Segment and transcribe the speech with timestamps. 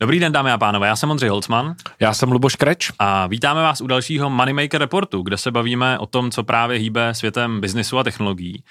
[0.00, 1.74] Dobrý den, dámy a pánové, já jsem Ondřej Holcman.
[2.00, 2.92] Já jsem Luboš Kreč.
[2.98, 7.14] A vítáme vás u dalšího Moneymaker Reportu, kde se bavíme o tom, co právě hýbe
[7.14, 8.64] světem biznisu a technologií.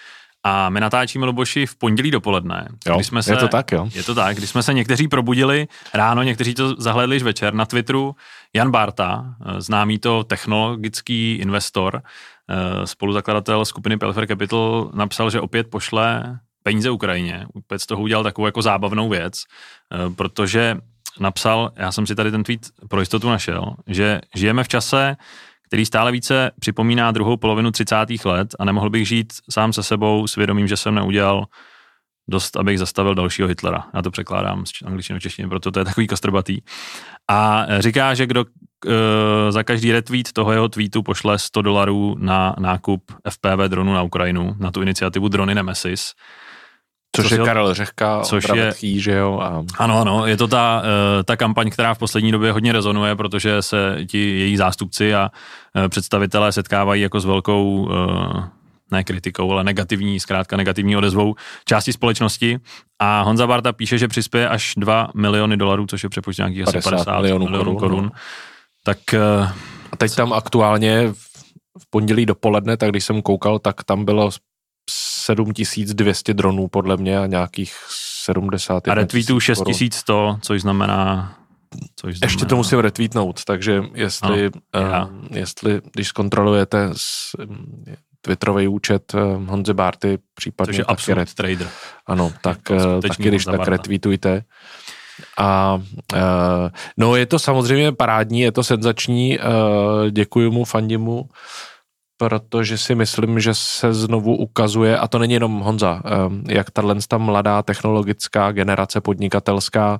[0.44, 2.68] A my natáčíme Luboši v pondělí dopoledne.
[2.88, 3.90] Jo, jsme se, je to tak, jo.
[3.94, 8.16] Je to tak, když jsme se někteří probudili ráno, někteří to zahledli večer na Twitteru.
[8.54, 12.02] Jan Barta, známý to technologický investor,
[12.86, 17.46] spoluzakladatel skupiny Pelfer Capital, napsal, že opět pošle peníze Ukrajině.
[17.54, 19.42] Opět z toho udělal takovou jako zábavnou věc,
[20.16, 20.78] protože
[21.20, 25.16] napsal, já jsem si tady ten tweet pro jistotu našel, že žijeme v čase,
[25.68, 27.96] který stále více připomíná druhou polovinu 30.
[28.26, 31.46] let a nemohl bych žít sám se sebou s vědomím, že jsem neudělal
[32.28, 33.84] dost, abych zastavil dalšího Hitlera.
[33.94, 36.58] Já to překládám z angličtiny češtiny, proto to je takový kostrbatý.
[37.30, 38.92] A říká, že kdo uh,
[39.50, 44.56] za každý retweet toho jeho tweetu pošle 100 dolarů na nákup FPV dronu na Ukrajinu,
[44.60, 46.14] na tu iniciativu Drony Nemesis,
[47.16, 49.40] Což, což je Karel Řehka, což je, tchý, že jo?
[49.40, 49.64] A...
[49.78, 50.84] Ano, ano, je to ta,
[51.20, 55.32] eh, ta kampaň, která v poslední době hodně rezonuje, protože se ti její zástupci a
[55.76, 58.44] eh, představitelé setkávají jako s velkou eh,
[58.92, 62.60] ne kritikou, ale negativní, zkrátka negativní odezvou části společnosti.
[63.00, 66.78] A Honza Barta píše, že přispěje až 2 miliony dolarů, což je přepočet nějakých 50
[66.78, 67.80] asi 50 milionů, milionů korun.
[67.80, 68.04] korun.
[68.04, 68.12] No.
[68.84, 68.98] Tak,
[69.92, 71.14] a teď tam aktuálně
[71.80, 74.32] v pondělí dopoledne, tak když jsem koukal, tak tam bylo
[74.90, 77.74] 7200 dronů podle mě a nějakých
[78.24, 78.88] 70.
[78.88, 81.36] A retweetů 6100, což znamená
[81.96, 82.32] Což znamená...
[82.32, 87.84] Ještě to musím retweetnout, takže jestli, ano, uh, jestli když zkontrolujete s, um,
[88.22, 91.34] Twitterový účet uh, Honzy Barty, případně Což je Absolute ret...
[91.34, 91.68] Trader.
[92.06, 94.44] Ano, tak uh, taky když tak retweetujte.
[95.38, 95.82] A
[96.14, 96.20] uh,
[96.98, 99.46] no je to samozřejmě parádní, je to senzační, uh,
[100.12, 101.16] děkuji mu, fandimu.
[101.16, 101.30] mu
[102.18, 106.96] protože si myslím, že se znovu ukazuje, a to není jenom Honza, ehm, jak tahle
[107.08, 110.00] ta mladá technologická generace podnikatelská,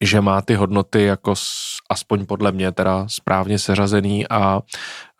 [0.00, 1.34] že má ty hodnoty jako
[1.90, 4.60] aspoň podle mě teda správně seřazený a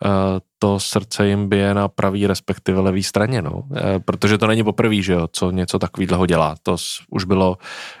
[0.05, 0.09] eh,
[0.59, 3.63] to srdce jim bije na pravý respektive levý straně, no.
[3.75, 6.55] Eh, protože to není poprvé, že jo, co něco takového dělá.
[6.63, 6.75] To
[7.09, 7.57] už bylo,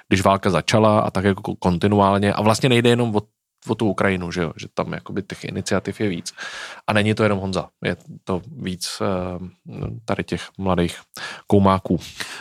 [0.07, 3.21] když válka začala a tak jako kontinuálně a vlastně nejde jenom o
[3.67, 4.53] o tu Ukrajinu, že, jo?
[4.55, 6.33] že tam jakoby těch iniciativ je víc.
[6.87, 10.97] A není to jenom Honza, je to víc uh, tady těch mladých
[11.47, 11.99] koumáků.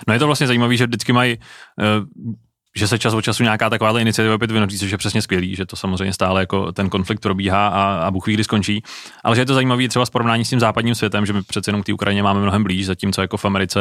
[0.08, 2.32] No je to vlastně zajímavé, že vždycky mají uh,
[2.76, 5.66] že se čas od času nějaká taková iniciativa opět vynoří, což je přesně skvělý, že
[5.66, 8.82] to samozřejmě stále jako ten konflikt probíhá a, a Bůh kdy skončí.
[9.24, 11.68] Ale že je to zajímavé třeba s porovnání s tím západním světem, že my přece
[11.68, 13.80] jenom k té Ukrajině máme mnohem blíž, zatímco jako v Americe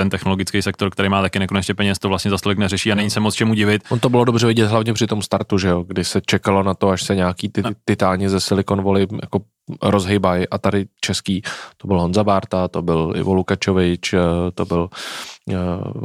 [0.00, 3.10] ten technologický sektor, který má taky nekonečně peněz, to vlastně za stolik neřeší a není
[3.10, 3.82] se moc čemu divit.
[3.88, 6.74] On to bylo dobře vidět hlavně při tom startu, že jo, kdy se čekalo na
[6.74, 9.40] to, až se nějaký ty, ty titáni ze Silicon Valley jako
[9.82, 11.42] rozhýbají a tady český,
[11.76, 14.18] to byl Honza Bárta, to byl Ivo Lukačovič, eh,
[14.54, 14.88] to byl
[15.50, 15.56] eh,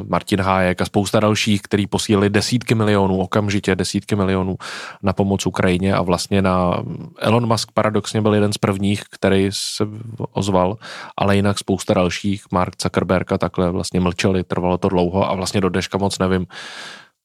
[0.08, 4.56] Martin Hájek a spousta dalších, který posílili desítky milionů, okamžitě desítky milionů
[5.04, 6.84] na pomoc Ukrajině a vlastně na
[7.20, 9.88] Elon Musk paradoxně byl jeden z prvních, který se
[10.32, 10.78] ozval,
[11.18, 15.62] ale jinak spousta dalších, Mark Zuckerberg a takhle vlastně mlčeli, trvalo to dlouho a vlastně
[15.62, 16.46] do dneška moc nevím,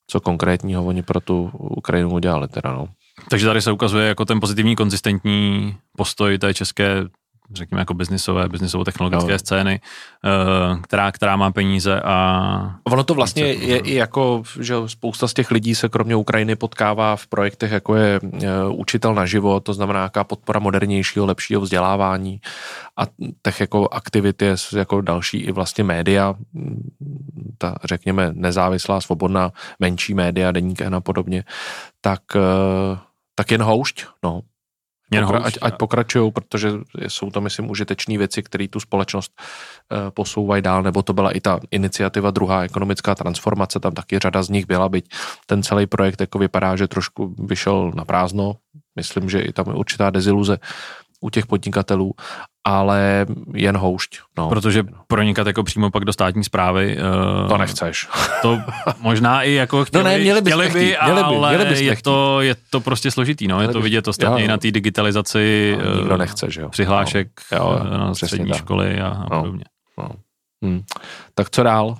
[0.06, 2.88] co konkrétního oni pro tu Ukrajinu udělali teda, no.
[3.28, 7.06] Takže tady se ukazuje jako ten pozitivní, konzistentní postoj té české
[7.52, 9.38] řekněme jako biznisové, biznisovo-technologické no.
[9.38, 9.80] scény,
[10.24, 12.74] uh, která, která má peníze a...
[12.84, 17.16] Ono to vlastně je i jako, že spousta z těch lidí se kromě Ukrajiny potkává
[17.16, 18.40] v projektech, jako je uh,
[18.72, 22.40] učitel na život, to znamená nějaká podpora modernějšího, lepšího vzdělávání
[22.96, 23.02] a
[23.42, 26.34] těch jako aktivit je jako další i vlastně média,
[27.58, 31.44] ta řekněme nezávislá, svobodná, menší média, deník a podobně,
[32.00, 32.98] tak uh,
[33.40, 34.44] tak jen houšť, no.
[35.08, 35.56] Jen Pokra- houšť.
[35.56, 36.68] Ať, ať pokračují, protože
[37.08, 41.40] jsou to, myslím, užitečné věci, které tu společnost uh, posouvají dál, nebo to byla i
[41.40, 45.04] ta iniciativa druhá ekonomická transformace, tam taky řada z nich byla, byť
[45.48, 48.60] ten celý projekt jako vypadá, že trošku vyšel na prázdno,
[48.96, 50.60] myslím, že i tam je určitá deziluze
[51.20, 52.12] u těch podnikatelů,
[52.64, 54.18] ale jen houšť.
[54.38, 54.48] No.
[54.48, 56.98] Protože pronikat jako přímo pak do státní zprávy.
[57.42, 58.08] Uh, to nechceš.
[58.42, 58.58] To
[59.00, 62.40] možná i jako chtěli, no ne, měli, chtěli by, chtít, ale měli by, je, to,
[62.40, 63.48] je to prostě složitý.
[63.48, 63.62] No.
[63.62, 66.68] Je to vidět ostatně i na té digitalizaci no, nikdo nechce, že jo.
[66.68, 68.58] přihlášek no, jo, na střední tak.
[68.58, 69.64] školy a, a no, podobně.
[69.98, 70.08] No.
[70.64, 70.82] Hmm.
[71.34, 71.96] Tak co dál?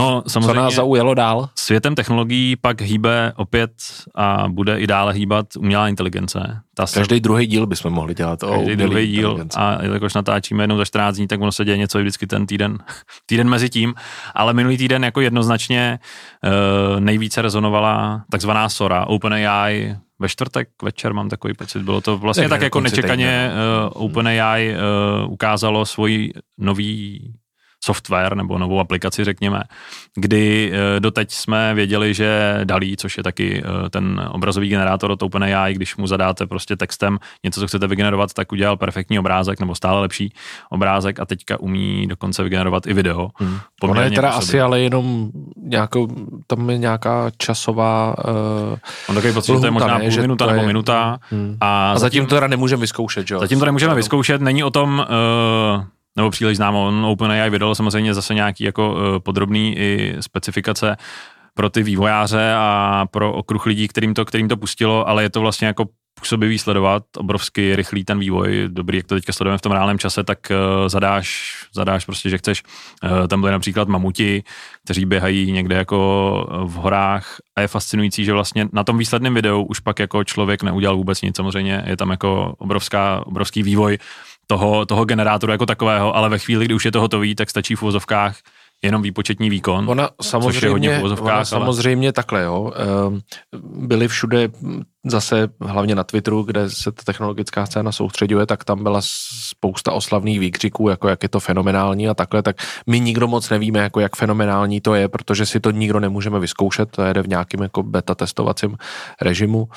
[0.00, 0.48] No, samozřejmě.
[0.48, 1.48] Co nás zaujalo dál?
[1.54, 3.70] Světem technologií pak hýbe opět
[4.14, 6.60] a bude i dále hýbat umělá inteligence.
[6.74, 7.20] Ta každý se...
[7.20, 8.40] druhý díl bychom mohli dělat.
[8.40, 11.98] Každý druhý díl a jakož natáčíme jednou za 14 dní, tak ono se děje něco
[11.98, 12.78] vždycky ten týden,
[13.26, 13.94] týden mezi tím.
[14.34, 15.98] Ale minulý týden jako jednoznačně
[16.44, 21.82] uh, nejvíce rezonovala takzvaná SORA, OpenAI, ve čtvrtek večer mám takový pocit.
[21.82, 23.50] Bylo to vlastně tak, tak jako nečekaně
[23.94, 27.20] uh, OpenAI uh, ukázalo svoji nový
[27.90, 29.62] software nebo novou aplikaci, řekněme,
[30.14, 35.22] kdy eh, doteď jsme věděli, že Dalí, což je taky eh, ten obrazový generátor od
[35.22, 39.74] OpenAI, když mu zadáte prostě textem něco, co chcete vygenerovat, tak udělal perfektní obrázek nebo
[39.74, 40.32] stále lepší
[40.70, 43.28] obrázek a teďka umí dokonce vygenerovat i video.
[43.34, 43.58] Hmm.
[43.82, 45.30] Ono je teda asi ale jenom
[45.62, 46.08] nějakou,
[46.46, 48.78] tam je nějaká časová uh,
[49.08, 51.18] On takový pocit, že to je možná ne, půl minuta nebo je, minuta.
[51.30, 51.56] Hmm.
[51.60, 53.40] A, a zatím, zatím to teda nemůžeme vyzkoušet, jo?
[53.40, 55.06] Zatím to nemůžeme vyzkoušet, není o tom,
[55.76, 55.84] uh,
[56.16, 60.96] nebo příliš známo, on OpenAI vydal samozřejmě zase nějaký jako uh, podrobný i specifikace
[61.54, 65.40] pro ty vývojáře a pro okruh lidí, kterým to, kterým to pustilo, ale je to
[65.40, 65.84] vlastně jako
[66.20, 70.24] působivý sledovat, obrovsky rychlý ten vývoj, dobrý, jak to teďka sledujeme v tom reálném čase,
[70.24, 72.62] tak uh, zadáš, zadáš prostě, že chceš,
[73.04, 74.42] uh, tam byly například mamuti,
[74.84, 79.62] kteří běhají někde jako v horách a je fascinující, že vlastně na tom výsledném videu
[79.62, 83.98] už pak jako člověk neudělal vůbec nic, samozřejmě je tam jako obrovská, obrovský vývoj
[84.50, 87.74] toho, toho generátoru jako takového, ale ve chvíli, kdy už je to hotový, tak stačí
[87.74, 88.36] v uvozovkách
[88.82, 91.44] jenom výpočetní výkon, ona samozřejmě, což je hodně v ona ale...
[91.44, 92.72] samozřejmě takhle, jo.
[92.76, 93.20] Ehm,
[93.62, 94.48] byly všude
[95.06, 100.40] zase, hlavně na Twitteru, kde se ta technologická scéna soustředuje, tak tam byla spousta oslavných
[100.40, 102.56] výkřiků, jako jak je to fenomenální a takhle, tak
[102.86, 106.90] my nikdo moc nevíme, jako jak fenomenální to je, protože si to nikdo nemůžeme vyzkoušet,
[106.90, 108.76] to jede v nějakém jako beta testovacím
[109.20, 109.68] režimu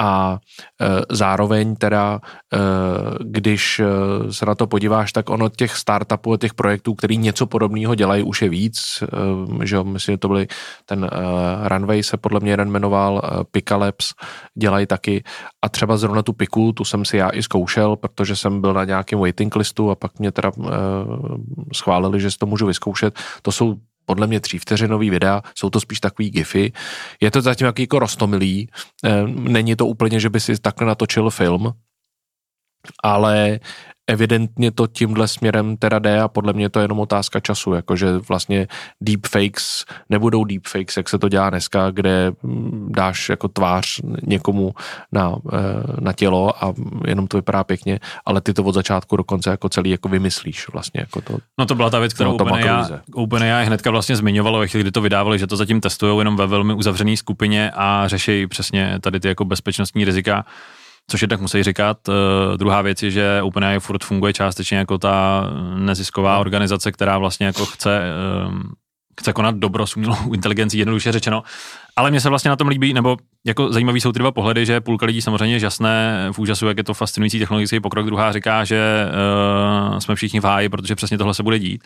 [0.00, 0.38] a
[0.80, 2.20] e, zároveň teda,
[2.54, 2.58] e,
[3.20, 3.84] když e,
[4.32, 8.22] se na to podíváš, tak ono těch startupů a těch projektů, který něco podobného dělají,
[8.22, 9.02] už je víc,
[9.62, 10.46] že jo, myslím, že to byly
[10.84, 11.10] ten
[11.64, 14.12] Runway se podle mě jeden jmenoval, Picalabs
[14.58, 15.24] dělají taky
[15.62, 18.84] a třeba zrovna tu Piku, tu jsem si já i zkoušel, protože jsem byl na
[18.84, 20.52] nějakém waiting listu a pak mě teda
[21.74, 23.18] schválili, že si to můžu vyzkoušet.
[23.42, 23.76] To jsou
[24.06, 26.72] podle mě vteřinový videa, jsou to spíš takový gify.
[27.20, 28.68] Je to zatím jaký jako rostomilý,
[29.04, 31.72] eh, není to úplně, že by si takhle natočil film,
[33.02, 33.60] ale
[34.06, 38.18] evidentně to tímhle směrem teda jde a podle mě to je jenom otázka času, jakože
[38.28, 38.68] vlastně
[39.00, 44.74] deepfakes nebudou deepfakes, jak se to dělá dneska, kde mm, dáš jako tvář někomu
[45.12, 45.58] na, eh,
[46.00, 46.74] na tělo a
[47.06, 50.68] jenom to vypadá pěkně, ale ty to od začátku do konce jako celý jako vymyslíš
[50.72, 51.00] vlastně.
[51.00, 54.82] Jako to, no to byla ta věc, kterou OpenAI, OpenAI hnedka vlastně zmiňovalo ve chvíli,
[54.82, 58.98] kdy to vydávali, že to zatím testují jenom ve velmi uzavřené skupině a řeší přesně
[59.00, 60.44] tady ty jako bezpečnostní rizika
[61.10, 62.08] což tak musí říkat.
[62.08, 62.14] Uh,
[62.56, 65.46] druhá věc je, že OpenAI furt funguje částečně jako ta
[65.76, 68.00] nezisková organizace, která vlastně jako chce,
[68.48, 68.60] uh,
[69.20, 71.42] chce konat dobro s umělou inteligencí, jednoduše řečeno.
[71.96, 73.16] Ale mně se vlastně na tom líbí, nebo
[73.46, 76.84] jako zajímavý jsou ty dva pohledy, že půlka lidí samozřejmě žasné v úžasu, jak je
[76.84, 79.06] to fascinující technologický pokrok, druhá říká, že
[79.92, 81.84] uh, jsme všichni v háji, protože přesně tohle se bude dít.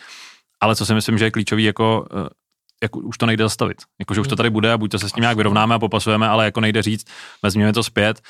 [0.61, 2.27] Ale co si myslím, že je klíčový, jako uh,
[2.83, 3.77] jako už to nejde zastavit.
[3.99, 6.29] Jakože už to tady bude a buď to se s tím nějak vyrovnáme a popasujeme,
[6.29, 7.07] ale jako nejde říct,
[7.43, 8.21] vezměme to zpět.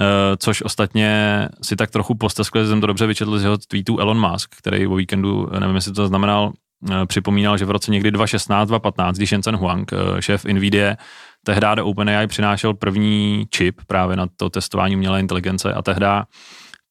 [0.00, 4.30] Eh, což ostatně si tak trochu posteskli, jsem to dobře vyčetl z jeho tweetů Elon
[4.30, 6.52] Musk, který o víkendu, eh, nevím, jestli to znamenal,
[6.90, 9.90] eh, připomínal, že v roce někdy 2016, 2015, když Jensen Huang,
[10.20, 10.96] šéf NVIDIA,
[11.44, 16.06] tehdy do OpenAI přinášel první čip právě na to testování umělé inteligence a tehdy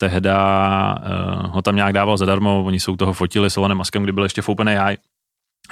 [0.01, 4.12] tehda uh, ho tam nějak dával zadarmo, oni jsou toho fotili s Elonem Muskem, kdy
[4.12, 4.98] byl ještě v OpenAI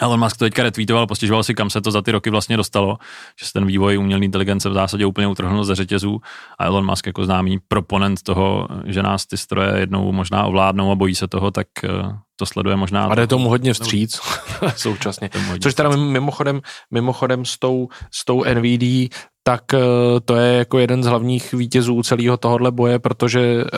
[0.01, 2.97] Elon Musk to teďka retweetoval, postěžoval si, kam se to za ty roky vlastně dostalo,
[3.39, 6.19] že se ten vývoj umělé inteligence v zásadě úplně utrhnul ze řetězů
[6.59, 10.95] a Elon Musk jako známý proponent toho, že nás ty stroje jednou možná ovládnou a
[10.95, 11.89] bojí se toho, tak eh,
[12.35, 13.05] to sleduje možná.
[13.05, 14.19] A jde tomu hodně vstříc
[14.75, 15.29] současně.
[15.47, 16.61] Hodně Což teda mimochodem,
[16.91, 19.09] mimochodem s tou, s tou NVD
[19.43, 19.79] tak eh,
[20.25, 23.69] to je jako jeden z hlavních vítězů celého tohohle boje, protože uh,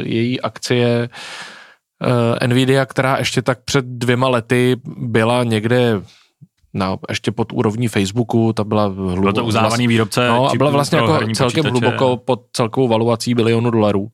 [0.00, 1.57] její akcie uh, uh,
[2.46, 6.02] Nvidia, která ještě tak před dvěma lety byla někde
[6.74, 9.20] na, ještě pod úrovní Facebooku, ta byla hluboko.
[9.20, 10.28] Byl to uznávaný výrobce.
[10.28, 11.70] No, a byla vlastně jako celkem počítače.
[11.70, 14.08] hluboko pod celkovou valuací bilionu dolarů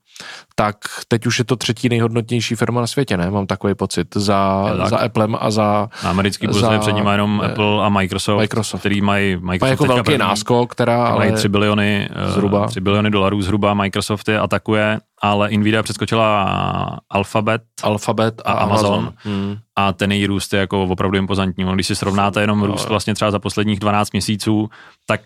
[0.54, 0.76] tak
[1.09, 3.30] teď už je to třetí nejhodnotnější firma na světě, ne?
[3.30, 4.09] Mám takový pocit.
[4.14, 5.88] Za, za Applem a za...
[6.04, 8.80] Na americký burze je před nimi jenom ne, Apple a Microsoft, Microsoft.
[8.80, 11.18] který mají Microsoft jako velký první, náskok, která ale...
[11.18, 12.66] Mají 3 biliony, eh, zhruba.
[12.66, 18.92] 3 biliony dolarů zhruba, Microsoft je atakuje, ale Nvidia přeskočila Alphabet, Alphabet a, a Amazon.
[18.92, 19.12] Amazon.
[19.25, 19.56] Hmm.
[19.76, 21.64] A ten její růst je jako opravdu impozantní.
[21.75, 24.71] Když si srovnáte jenom růst vlastně třeba za posledních 12 měsíců,
[25.06, 25.21] tak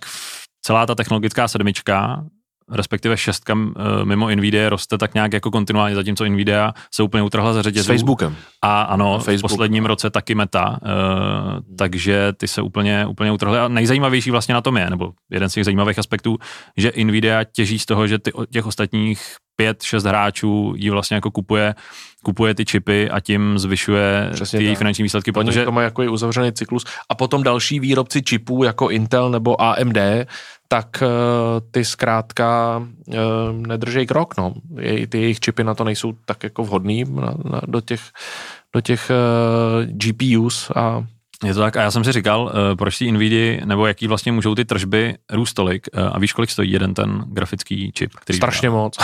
[0.63, 2.25] celá ta technologická sedmička
[2.71, 7.53] respektive šestka eh, mimo Nvidia roste tak nějak jako kontinuálně, zatímco Nvidia se úplně utrhla
[7.53, 7.85] za řetězů.
[7.85, 8.37] S Facebookem.
[8.63, 9.39] A ano, a Facebook.
[9.39, 13.59] v posledním roce taky Meta, uh, takže ty se úplně, úplně utrhly.
[13.59, 16.39] A nejzajímavější vlastně na tom je, nebo jeden z těch zajímavých aspektů,
[16.77, 21.31] že Nvidia těží z toho, že ty, těch ostatních pět, šest hráčů ji vlastně jako
[21.31, 21.75] kupuje,
[22.25, 25.33] kupuje ty čipy a tím zvyšuje Přesně ty její finanční výsledky.
[25.33, 26.85] Protože to má jako je uzavřený cyklus.
[27.09, 29.99] A potom další výrobci čipů jako Intel nebo AMD,
[30.69, 31.09] tak uh,
[31.71, 33.15] ty zkrátka uh,
[33.53, 34.55] nedržej krok, no.
[35.09, 38.01] Ty jejich čipy na to nejsou tak jako vhodný na, na, do těch,
[38.75, 41.05] do těch uh, GPUs a
[41.45, 44.33] je to tak a já jsem si říkal, uh, proč ty Nvidia, nebo jaký vlastně
[44.33, 48.11] můžou ty tržby růst tolik uh, a víš, kolik stojí jeden ten grafický čip?
[48.21, 48.97] Který strašně moc.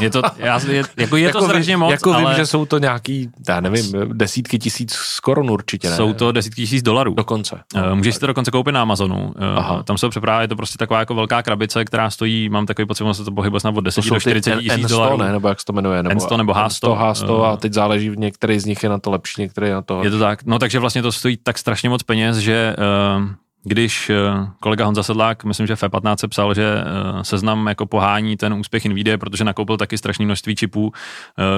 [0.00, 2.24] Je to, já, je, jako je jako to strašně moc, Jako ale...
[2.24, 5.96] vím, že jsou to nějaký, já nevím, desítky tisíc korun určitě, ne?
[5.96, 7.14] Jsou to desítky tisíc dolarů.
[7.14, 7.60] Dokonce.
[7.74, 9.32] Uh, můžeš si to dokonce koupit na Amazonu.
[9.56, 9.82] Aha.
[9.82, 13.06] Tam se přeprává, je to prostě taková jako velká krabice, která stojí, mám takový pocit,
[13.06, 15.16] že se to pohybuje snad od 10 do 40 tisíc dolarů.
[15.16, 16.02] Ne, nebo jak se to jmenuje?
[16.02, 16.98] Nebo N100 nebo H100.
[16.98, 20.04] H100 a teď záleží, některý z nich je na to lepší, některý na to.
[20.04, 20.44] Je to tak.
[20.44, 23.34] No takže vlastně to stojí tak strašně moc peněz, že Eh,
[23.64, 28.36] když eh, kolega Honza Sedlák, myslím, že F15 se psal, že eh, seznam jako pohání
[28.36, 30.92] ten úspěch Nvidia, protože nakoupil taky strašné množství čipů,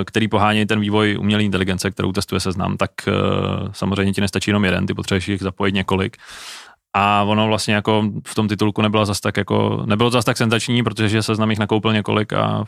[0.05, 2.91] který pohání ten vývoj umělé inteligence, kterou testuje seznam, tak
[3.73, 6.17] samozřejmě ti nestačí jenom jeden, ty potřebuješ jich zapojit několik.
[6.97, 10.83] A ono vlastně jako v tom titulku nebylo zas tak jako, nebylo zas tak senzační,
[10.83, 12.65] protože seznam jich nakoupil několik a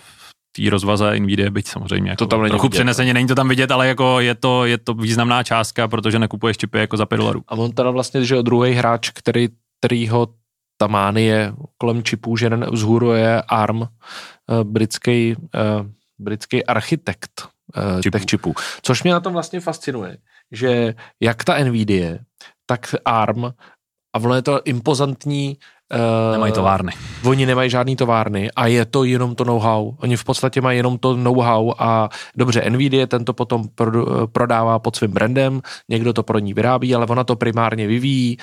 [0.56, 3.48] té rozvaze Nvidia, byť samozřejmě jako to tam není trochu vidět, přeneseně, není to tam
[3.48, 7.18] vidět, ale jako je to, je to významná částka, protože nekupuješ čipy jako za 5
[7.18, 7.42] dolarů.
[7.48, 9.48] A on teda vlastně, že druhý hráč, který,
[9.78, 10.28] který ho
[10.76, 13.86] ta mánie kolem čipů, že vzhůruje ARM, uh,
[14.62, 15.86] britský, uh,
[16.18, 18.18] britský architekt uh, čipů.
[18.18, 18.54] těch čipů.
[18.82, 20.18] Což mě na tom vlastně fascinuje,
[20.52, 22.18] že jak ta Nvidia,
[22.66, 23.44] tak ARM,
[24.16, 25.58] a ono je to impozantní
[25.95, 26.93] Uh, nemají továrny.
[27.25, 29.95] Oni nemají žádný továrny a je to jenom to know-how.
[30.02, 33.64] Oni v podstatě mají jenom to know-how a dobře, Nvidia tento potom
[34.33, 38.37] prodává pod svým brandem, někdo to pro ní vyrábí, ale ona to primárně vyvíjí,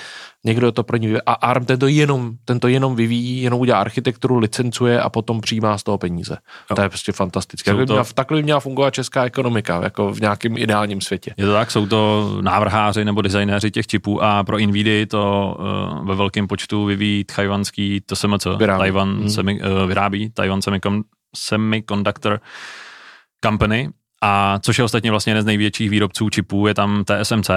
[0.44, 1.22] někdo to pro ní vyvíjí.
[1.26, 5.82] A ARM tento jenom, tento jenom vyvíjí, jenom udělá architekturu, licencuje a potom přijímá z
[5.82, 6.36] toho peníze.
[6.70, 6.76] Jo.
[6.76, 7.70] To je prostě fantastické.
[7.70, 8.04] Tak by, to...
[8.14, 11.34] takhle by měla fungovat česká ekonomika, jako v nějakém ideálním světě.
[11.36, 16.06] Je to tak, jsou to návrháři nebo designéři těch čipů a pro Nvidia to uh,
[16.06, 18.78] ve velkém počtu vyvíjí tchajvanský, to se co, vyrábí.
[18.78, 19.30] Taiwan hmm.
[19.30, 20.60] semi, uh, vyrábí, Taiwan
[21.36, 22.40] Semiconductor
[23.44, 23.88] Company,
[24.22, 27.50] a což je ostatně vlastně jeden z největších výrobců čipů, je tam TSMC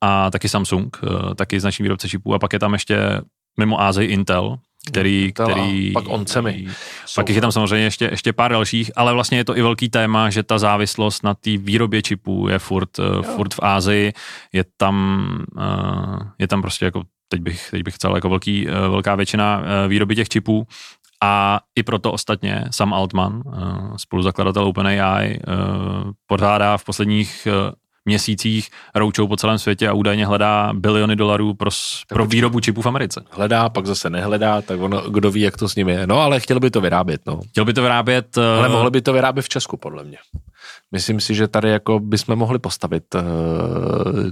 [0.00, 2.34] a taky Samsung, uh, taky značný výrobce čipů.
[2.34, 3.20] A pak je tam ještě
[3.58, 6.66] mimo Ázii Intel, který, Intel který pak Oncemi.
[7.14, 10.30] Pak je tam samozřejmě ještě, ještě pár dalších, ale vlastně je to i velký téma,
[10.30, 14.12] že ta závislost na té výrobě čipů je furt, uh, furt v Ázii,
[14.52, 15.26] je tam,
[16.38, 19.88] je tam prostě jako teď bych, teď bych chcel jako velký, eh, velká většina eh,
[19.88, 20.66] výroby těch čipů.
[21.22, 23.60] A i proto ostatně Sam Altman, eh,
[23.96, 25.40] spoluzakladatel OpenAI,
[26.26, 27.48] pořádá v posledních
[28.06, 31.70] měsících roučou po celém světě a údajně hledá biliony dolarů pro,
[32.08, 33.24] pro výrobu čipů v Americe.
[33.30, 36.06] Hledá, pak zase nehledá, tak ono, kdo ví, jak to s ním je.
[36.06, 37.40] No, ale chtěl by to vyrábět, no.
[37.48, 38.38] Chtěl by to vyrábět.
[38.38, 40.18] Ale mohli by to vyrábět v Česku, podle mě.
[40.92, 43.22] Myslím si, že tady jako bychom mohli postavit uh,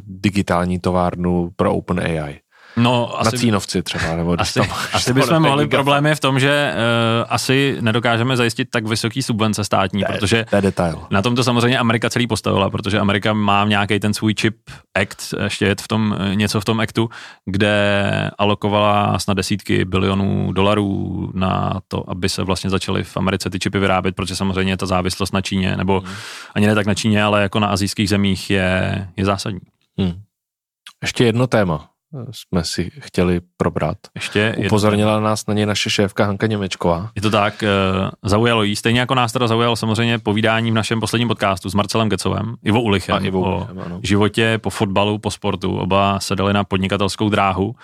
[0.07, 2.41] digitální továrnu pro OpenAI.
[2.77, 4.17] No, asi, na Cínovci třeba.
[4.17, 8.69] Nebo asi, tam, asi bychom mohli, problém je v tom, že uh, asi nedokážeme zajistit
[8.71, 11.07] tak vysoký subvence státní, to protože to je detail.
[11.11, 14.57] na tom to samozřejmě Amerika celý postavila, protože Amerika má nějaký ten svůj chip
[14.95, 17.11] act, ještě je v tom eh, něco v tom actu,
[17.45, 23.59] kde alokovala snad desítky bilionů dolarů na to, aby se vlastně začaly v Americe ty
[23.59, 26.15] čipy vyrábět, protože samozřejmě ta závislost na Číně, nebo hmm.
[26.55, 29.61] ani ne tak na Číně, ale jako na azijských zemích je, je zásadní.
[29.99, 30.21] Hmm.
[31.03, 31.94] Ještě jedno téma
[32.31, 33.99] jsme si chtěli probrat.
[34.15, 37.11] Ještě Upozornila nás na něj naše šéfka Hanka Němečková.
[37.15, 37.69] Je to tak, eh,
[38.23, 38.77] zaujalo jí.
[38.77, 42.83] Stejně jako nás teda zaujalo samozřejmě povídání v našem posledním podcastu s Marcelem Gecovem, Ivo
[42.83, 44.01] Ulichem, a Ivo Ulichem o ano.
[44.03, 45.79] životě, po fotbalu, po sportu.
[45.79, 47.75] Oba se dali na podnikatelskou dráhu.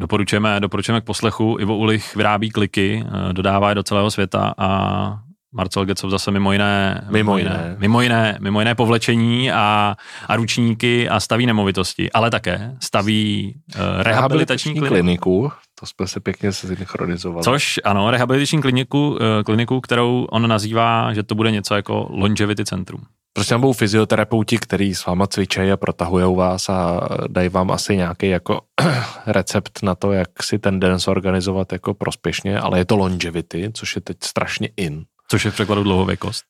[0.00, 1.56] Doporučujeme, doporučujeme k poslechu.
[1.60, 5.18] Ivo Ulich vyrábí kliky, eh, dodává je do celého světa a
[5.52, 9.96] Marcel Gecov zase mimo jiné, mimo jiné, mimo jiné, mimo jiné povlečení a,
[10.28, 14.94] a ručníky a staví nemovitosti, ale také staví uh, rehabilitační, kliniku.
[14.94, 15.52] kliniku.
[15.80, 17.44] To jsme se pěkně synchronizovali.
[17.44, 22.64] Což ano, rehabilitační kliniku, uh, kliniku, kterou on nazývá, že to bude něco jako longevity
[22.64, 23.00] centrum.
[23.32, 27.96] Prostě tam budou fyzioterapeuti, který s váma cvičejí a protahují vás a dají vám asi
[27.96, 28.60] nějaký jako
[29.26, 33.96] recept na to, jak si ten den zorganizovat jako prospěšně, ale je to longevity, což
[33.96, 35.04] je teď strašně in.
[35.32, 36.44] Což je v překladu dlouhověkost.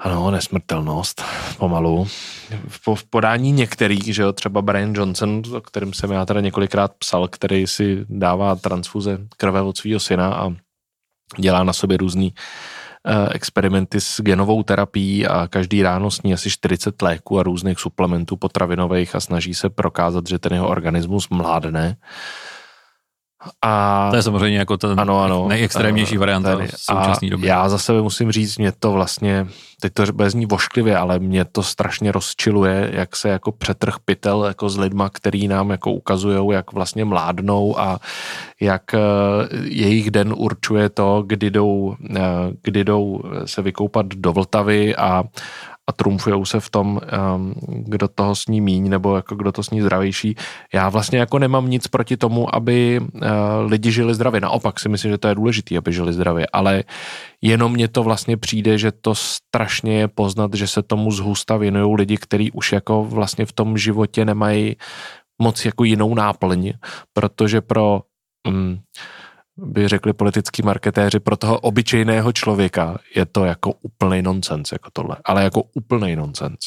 [0.00, 1.22] Ano, nesmrtelnost,
[1.58, 2.04] pomalu.
[2.68, 6.92] V, v podání některých, že jo, třeba Brian Johnson, o kterém jsem já teda několikrát
[6.98, 10.52] psal, který si dává transfuze krve od svého syna a
[11.38, 17.02] dělá na sobě různý uh, experimenty s genovou terapií a každý ráno sní asi 40
[17.02, 21.96] léků a různých suplementů potravinových a snaží se prokázat, že ten jeho organismus mládne.
[23.62, 27.48] A, to je samozřejmě jako ten ano, ano, nejextrémnější varianta v současné době.
[27.48, 29.46] Já za sebe musím říct, mě to vlastně,
[29.80, 34.44] teď to bez ní vošklivě, ale mě to strašně rozčiluje, jak se jako přetrh pytel
[34.44, 37.98] jako s lidma, který nám jako ukazují, jak vlastně mládnou a
[38.60, 38.98] jak eh,
[39.62, 42.20] jejich den určuje to, kdy jdou, eh,
[42.62, 45.24] kdy jdou se vykoupat do Vltavy a,
[45.86, 47.00] a trumfujou se v tom,
[47.36, 50.34] um, kdo toho sní míň, nebo jako kdo to sní zdravější.
[50.74, 53.20] Já vlastně jako nemám nic proti tomu, aby uh,
[53.66, 54.40] lidi žili zdravě.
[54.40, 56.84] Naopak si myslím, že to je důležité, aby žili zdravě, ale
[57.42, 61.96] jenom mně to vlastně přijde, že to strašně je poznat, že se tomu zhusta věnují
[61.96, 64.76] lidi, kteří už jako vlastně v tom životě nemají
[65.42, 66.72] moc jako jinou náplň,
[67.12, 68.00] protože pro
[68.48, 68.78] um,
[69.56, 75.16] by řekli politický marketéři, pro toho obyčejného člověka je to jako úplný nonsens, jako tohle,
[75.24, 76.58] ale jako úplný nonsens.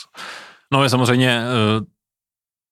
[0.74, 1.86] No je samozřejmě uh,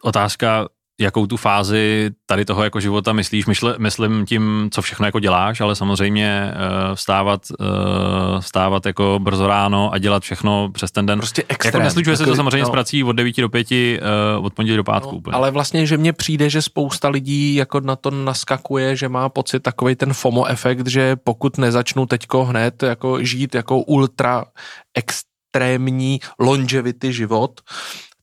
[0.03, 0.67] otázka,
[0.99, 5.61] jakou tu fázi tady toho jako života myslíš, Myšle, myslím tím, co všechno jako děláš,
[5.61, 11.19] ale samozřejmě uh, vstávat, uh, vstávat jako brzo ráno a dělat všechno přes ten den.
[11.19, 11.73] Prostě extrém.
[11.73, 12.67] Jako neslučuje jako, se to samozřejmě no.
[12.67, 15.21] s prací od 9 do 5, uh, od pondělí do pátku.
[15.27, 19.29] No, ale vlastně, že mně přijde, že spousta lidí jako na to naskakuje, že má
[19.29, 24.45] pocit takový ten FOMO efekt, že pokud nezačnu teďko hned jako žít jako ultra
[24.93, 27.61] extrémní longevity život,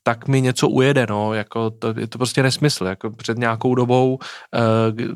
[0.02, 4.14] tak mi něco ujede, no, jako to, je to prostě nesmysl, jako před nějakou dobou
[4.14, 5.10] uh,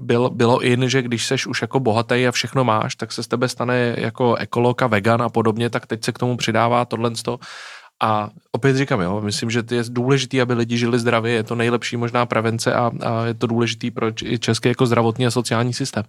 [0.00, 3.28] byl, bylo in, že když seš už jako bohatý a všechno máš, tak se z
[3.28, 7.10] tebe stane jako ekolog a vegan a podobně, tak teď se k tomu přidává tohle
[8.02, 11.96] a opět říkám, jo, myslím, že je důležité, aby lidi žili zdravě, je to nejlepší
[11.96, 16.04] možná prevence a, a je to důležitý pro český jako zdravotní a sociální systém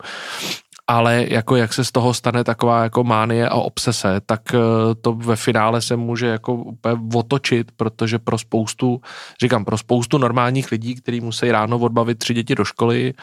[0.87, 4.57] ale jako jak se z toho stane taková jako mánie a obsese, tak eh,
[5.01, 9.01] to ve finále se může jako úplně otočit, protože pro spoustu,
[9.41, 13.13] říkám, pro spoustu normálních lidí, kteří musí ráno odbavit tři děti do školy,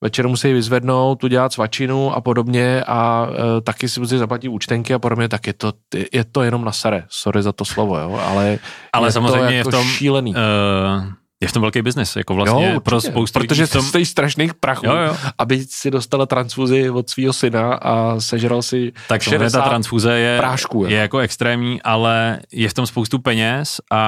[0.00, 4.98] večer musí vyzvednout, udělat svačinu a podobně a e, taky si musí zaplatit účtenky a
[4.98, 5.72] podobně, tak je to,
[6.12, 7.04] je to jenom na sare.
[7.08, 8.58] Sorry za to slovo, jo, ale,
[8.92, 10.34] ale je samozřejmě to jako je v tom, šílený.
[10.34, 11.04] Uh
[11.44, 13.82] je v tom velký biznis, jako vlastně jo, pro spoustu Protože tom...
[13.82, 15.16] stojí strašných prachů, jo, jo.
[15.38, 20.38] aby si dostala transfuzi od svého syna a sežral si tak 60 ta transfuze je,
[20.38, 24.04] prášku, je jako extrémní, ale je v tom spoustu peněz a,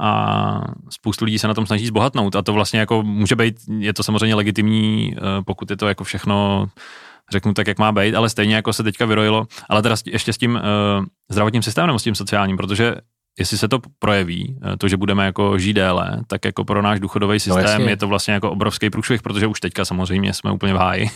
[0.00, 0.10] a
[0.90, 2.36] spoustu lidí se na tom snaží zbohatnout.
[2.36, 6.04] A to vlastně jako může být, je to samozřejmě legitimní, eh, pokud je to jako
[6.04, 6.66] všechno
[7.32, 10.38] řeknu tak, jak má být, ale stejně jako se teďka vyrojilo, ale teda ještě s
[10.38, 12.94] tím uh, zdravotním systémem nebo s tím sociálním, protože
[13.38, 17.00] jestli se to projeví, eh, to, že budeme jako žít déle, tak jako pro náš
[17.00, 20.52] důchodový no, systém no, je to vlastně jako obrovský průšvih, protože už teďka samozřejmě jsme
[20.52, 21.10] úplně v háji.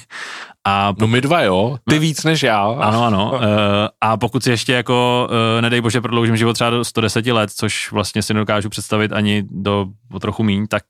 [0.64, 2.62] A pokud, no my dva jo, ty no, víc než já.
[2.62, 3.32] Ano, ano.
[3.34, 3.40] Uh,
[4.00, 7.92] a pokud si ještě jako, uh, nedej bože, prodloužím život třeba do 110 let, což
[7.92, 10.84] vlastně si nedokážu představit ani do o trochu míň, tak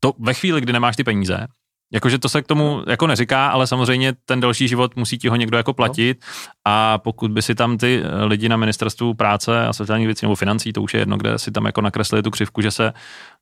[0.00, 1.46] to ve chvíli, kdy nemáš ty peníze,
[1.92, 5.36] Jakože to se k tomu jako neříká, ale samozřejmě ten další život musí ti ho
[5.36, 6.24] někdo jako platit
[6.64, 10.34] a pokud by si tam ty eh, lidi na ministerstvu práce a sociálních věcí nebo
[10.34, 12.92] financí, to už je jedno, kde si tam jako nakreslili tu křivku, že se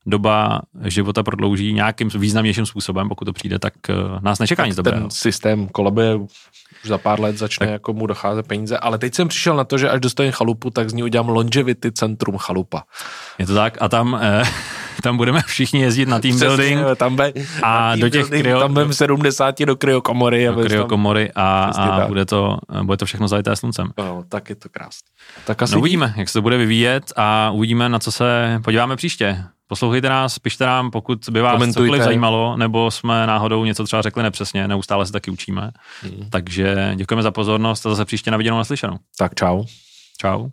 [0.07, 5.00] doba života prodlouží nějakým významnějším způsobem, pokud to přijde, tak eh, nás nečeká nic dobrého.
[5.00, 6.30] Ten systém kolabuje už
[6.85, 7.72] za pár let začne tak.
[7.72, 10.90] jako mu docházet peníze, ale teď jsem přišel na to, že až dostane chalupu, tak
[10.90, 12.83] z ní udělám longevity centrum chalupa.
[13.38, 14.42] Je to tak a tam eh,
[15.02, 18.42] tam budeme všichni jezdit na team Přesně, building tam be, a team do těch building,
[18.42, 20.46] kryo, tam budeme 70 do kryokomory.
[20.46, 23.90] Do kryokomory a, a bude, to, bude to všechno zalité sluncem.
[23.98, 25.09] No, tak je to krásné.
[25.46, 28.96] Tak asi no, uvidíme, jak se to bude vyvíjet a uvidíme, na co se podíváme
[28.96, 29.44] příště.
[29.66, 31.87] Poslouchejte nás, pište nám, pokud by vás Komentujte.
[31.87, 35.70] cokoliv zajímalo, nebo jsme náhodou něco třeba řekli nepřesně, neustále se taky učíme.
[36.02, 36.30] Hmm.
[36.30, 38.96] Takže děkujeme za pozornost a zase příště na viděnou naslyšenou.
[39.18, 39.64] Tak čau.
[40.20, 40.48] Čau.